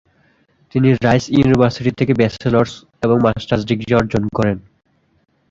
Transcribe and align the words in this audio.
তিনি 0.75 0.89
Rice 1.05 1.25
University 1.29 1.91
থেকে 1.99 2.13
bachelors 2.13 2.73
এবং 3.03 3.15
মাস্টার্স 3.25 3.63
ডিগ্রি 3.65 3.91
অর্জন 3.95 4.23
করেন। 4.37 4.57